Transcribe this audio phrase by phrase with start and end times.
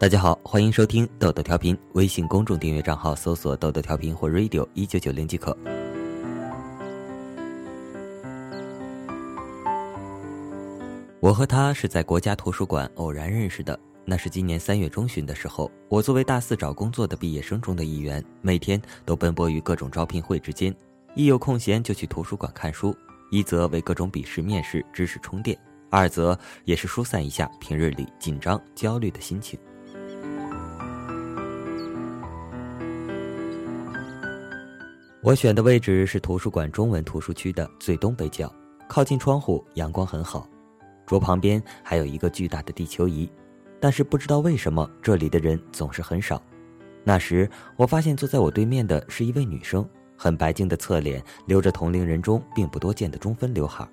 [0.00, 1.76] 大家好，欢迎收听豆豆调频。
[1.94, 5.56] 微信公众订阅账号搜索“豆豆调频”或 “radio 一九九零”即可。
[11.18, 15.68] 我和他是在国家图书馆偶然认识的，那是今年三月中旬的时候。
[15.88, 20.72] 我作为大四找工作的毕业生中的一员，每天都奔波于各种招聘会之间，
[21.16, 22.94] 一有空闲就去图书馆看书，
[23.32, 25.58] 一则为各种笔试、面试知识充电，
[25.90, 29.58] 二则也是疏散一下平日里紧张、焦虑的心情。
[35.20, 38.52] 我选的位置是图书馆中文图书区的最东北角，
[38.88, 40.48] 靠近窗户，阳光很好。
[41.04, 43.28] 桌旁边还有一个巨大的地球仪，
[43.80, 46.40] 但是不知道为什么这里的人总是很少。
[47.02, 49.84] 那时我发现坐在我对面的是一位女生，
[50.16, 53.88] 很白净的侧脸，留着同龄人中并不多见的中分刘海，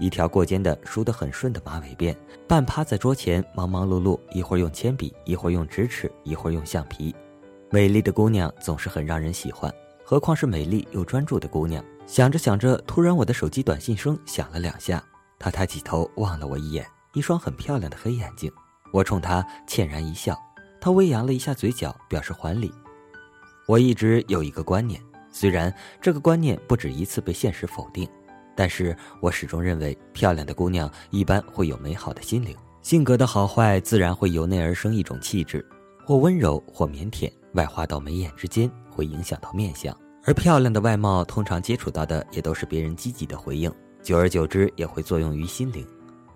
[0.00, 2.12] 一条过肩的梳得很顺的马尾辫，
[2.48, 7.14] 半趴在桌前忙忙碌碌，一会儿用铅笔，一会儿用直尺，一会儿用橡皮。
[7.70, 9.72] 美丽的姑娘总是很让人喜欢。
[10.08, 11.84] 何况是美丽又专注的姑娘。
[12.06, 15.02] 想着想着，突然我的手机短信声响了两下。
[15.36, 18.48] 她抬起头望了我一眼，一双很漂亮的黑眼睛。
[18.92, 20.38] 我冲她歉然一笑，
[20.80, 22.72] 她微扬了一下嘴角，表示还礼。
[23.66, 28.08] 我一直有一个观念，虽然这个观念不止一次被现实否定，
[28.54, 35.66] 但是我始终认为，漂亮的姑娘一般会有美好的心灵，性格的好坏自然会由内而生一种气质，
[36.04, 38.70] 或温柔，或腼腆，外化到眉眼之间。
[38.88, 43.70] 会影响到面相，而漂亮的外貌通常接触到的也都是别人积极的回应，
[44.02, 45.86] 久而久之也会作用于心灵。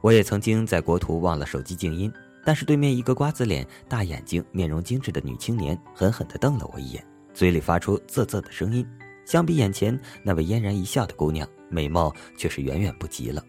[0.00, 2.12] 我也曾经在国图忘了手机静音，
[2.44, 8.86] 但是对面一个瓜子脸、大眼睛、面容精致的女青年狠狠地瞪了我一眼，嘴里发出啧啧的声音。
[9.26, 13.42] 相比眼前那位嫣然一笑的姑娘，美貌却是远远不及了。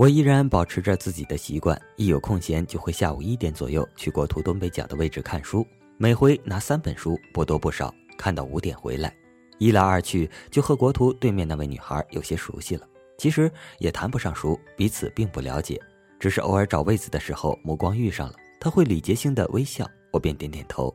[0.00, 5.62] 我依然保持着自己的习惯，一有空闲就会下午一点左右去国图东北角的位置看书，
[5.98, 9.14] 每回拿三本书，不多不少，看到五点回来，
[9.58, 12.88] 一来二去就和国图对面那位女孩有些熟悉了。
[13.18, 15.78] 其实也谈不上熟，彼此并不了解，
[16.18, 20.90] 只是偶尔找位子的时候目光遇上了，她会礼节性的微笑，我便点点头。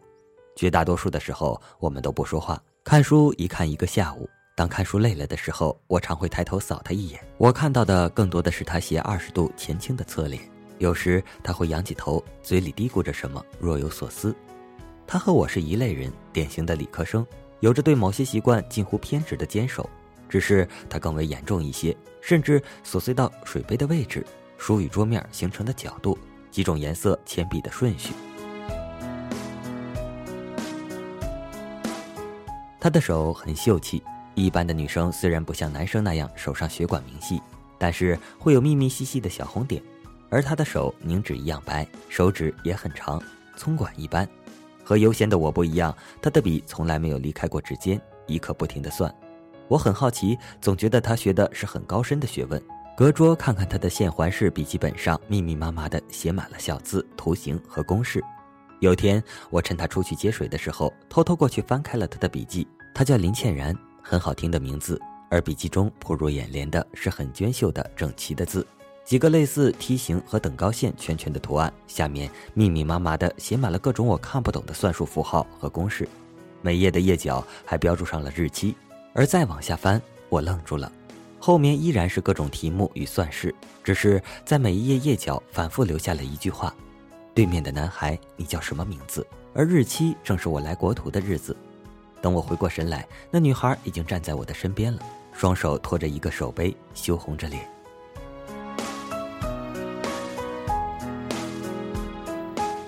[0.56, 4.28] 绝大多数的时候我们都不说话，看书一看一个下午。
[4.58, 7.22] 当看书累了的时候，我常会抬头扫他一眼。
[7.38, 10.42] 我看到的更多的是他斜二十度前倾的侧脸。
[10.78, 14.34] 有时他会仰起头，嘴里嘀咕着什么，若有所思。
[15.06, 17.28] 他和我是一类人，典型的理科生，
[17.60, 19.90] 有着对某些习惯近乎偏执的坚守。
[20.30, 24.26] 只是他更为严重一些，甚至琐碎到水杯的位置、
[24.58, 26.18] 书与桌面形成的角度、
[26.50, 28.14] 几种颜色铅笔的顺序。
[32.80, 34.02] 他的手很秀气。
[34.35, 37.41] 一般的女生虽然不像男生那样手上血管明细，
[37.79, 39.81] 但是会有密密细细的小红点，
[40.29, 43.22] 而她的手凝脂一样白，手指也很长，
[43.56, 44.28] 葱管一般。
[44.84, 49.12] 和悠闲的我不一样，她的笔从来没有离开过指尖，一刻不停的算。
[49.68, 52.62] 我很好奇，总觉得她学的是很高深的学问。
[52.96, 58.23] 隔桌看看她的线环式笔记本上，密密麻麻的写满了小字、图形和公式。
[58.79, 62.67] 有天我趁她出去接水的时候，偷偷过去翻开了她的笔记。
[62.94, 63.75] 她叫林倩然。
[64.08, 65.02] 很好听的名字，
[65.32, 68.66] 而笔记中扑入眼帘的是很娟秀的整齐的字，
[69.04, 76.08] 几个类似梯形和等高线圈圈的图案，下面密密麻麻的写满了各种我看不懂的算术符号和公式，
[76.62, 78.76] 每页的页角还标注上了日期。
[79.12, 80.00] 而再往下翻，
[80.30, 80.92] 我愣住了，
[81.40, 86.72] 后面依然是各种题目与算式，只是在每一页页角反复留下了一句话
[87.34, 91.58] ：“对面的男孩，你叫什么名字？”而日期正是我来国图的日子。
[92.25, 95.00] 等我回过神来，那女孩已经站在我的身边了，
[95.31, 97.69] 双手托着一个手杯，羞红着脸。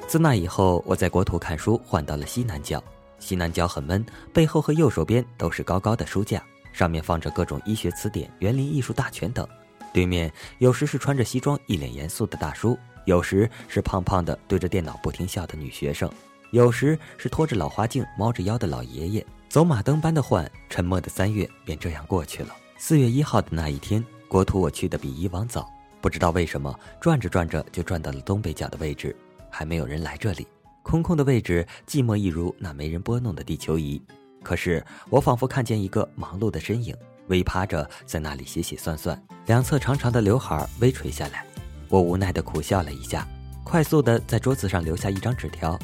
[0.07, 2.83] 自那以后，我在国图看书换到了西南角。
[3.19, 4.03] 西南角很闷，
[4.33, 6.43] 背后和右手边都是高高的书架，
[6.73, 9.47] 上面放着各种医学词典、园林艺术大全等。
[9.93, 12.75] 对面有时是穿着西装、一脸严肃的大叔，
[13.06, 16.12] 有时是胖胖的对着电脑不停笑的女学生。
[16.51, 22.55] 有时是拖着老花镜、猫着腰的老爷爷，走马灯般的换，沉默的三月便这样过去了。
[22.77, 29.15] 四月一号的那一天，国图我去的比以往早，不知道为什么，转着转着就转到了东北角的位置，
[29.49, 30.47] 还没有人来这里，
[30.83, 34.01] 空空的位置，寂寞一如那没人拨弄的地球仪。
[34.41, 36.95] 可是我仿佛看见一个忙碌的身影，
[37.27, 41.45] 微趴着在那里写写算算，两侧长长的刘海微垂下来。
[41.89, 43.27] 我无奈的苦笑了一下，
[43.65, 45.77] 快速的在桌子上留下一张纸条。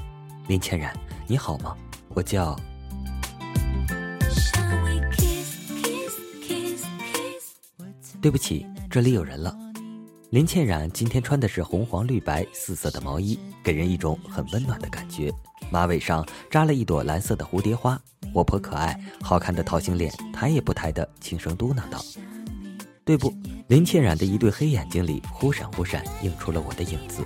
[0.48, 0.94] 林倩然，
[1.26, 1.74] 你好吗？
[2.10, 2.54] 我叫……
[8.22, 9.56] 对不起，这里有人了。
[10.32, 15.32] 林倩冉今天穿的是红黄绿白四色的毛衣，给人一种很温暖的感觉。
[15.70, 17.98] 马尾上扎了一朵蓝色的蝴蝶花，
[18.34, 22.04] 活泼可爱，好看的桃心脸，抬也不抬的轻声嘟囔道
[23.06, 23.34] ：“对不？”
[23.68, 27.26] 林倩冉的一对黑眼睛里忽闪忽闪映出了我的影子。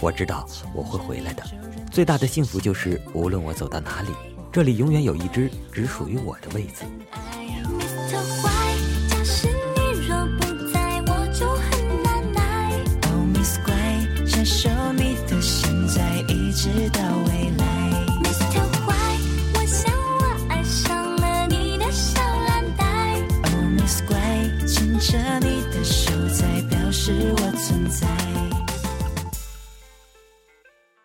[0.00, 1.44] 我知道我会回来的，
[1.90, 4.10] 最大的幸福就是无论我走到哪里，
[4.52, 6.84] 这里永远有一只只属于我的位子。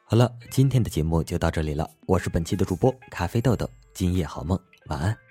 [0.08, 1.90] 好了，今天的节目就到这里了。
[2.06, 5.25] 我是本期的主播咖啡豆豆，今夜好梦，晚安。